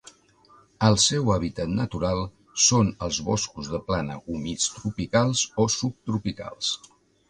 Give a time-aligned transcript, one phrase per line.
[0.87, 2.23] El seu hàbitat natural
[2.69, 6.79] són els boscos de plana humits tropicals o subtropicals.